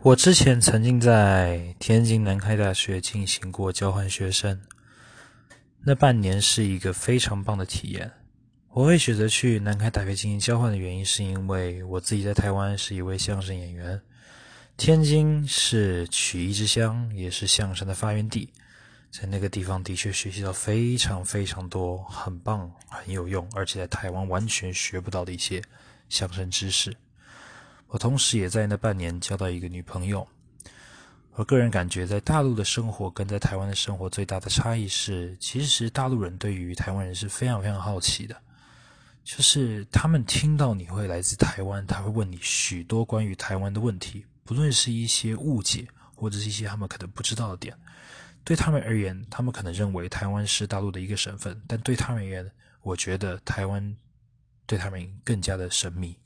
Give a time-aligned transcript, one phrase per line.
[0.00, 4.60] 我之前曾经在天津南开大学进行过交换学生，
[5.82, 8.08] 那半年是一个非常棒的体验。
[8.70, 14.00] 我会选择去南开大学进行交换的原因，是因为我自己在台湾是一位相声演员，
[14.76, 18.48] 天津是曲艺之乡，也是相声的发源地，
[19.10, 25.60] 在那个地方的确学习到非常非常多很棒、很有用，而且在台湾完全学不到的一些
[26.08, 26.94] 相声知识。
[27.88, 30.26] 我同时也在那半年交到一个女朋友。
[31.32, 38.36] 我个人感觉，在大陆的生活跟在台湾的生活最大的差异是，其实大陆人对于台湾人是非常非常好奇的，
[39.24, 47.74] 就是他们听到你会来自台湾，他会问你许多关于台湾的问题，不论是一些误解，或者是一些他们可能不知道的点。
[48.44, 52.50] 对他们而言，他们可能认为台湾是大陆的一个省份，但对他们而言，
[52.82, 53.96] 我觉得台湾
[54.66, 56.18] 对他们更加的神秘。